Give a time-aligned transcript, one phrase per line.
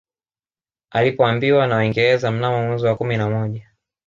[0.91, 3.67] Alipoambiwa na Waingereza mnamo mwezi wa kumi na moja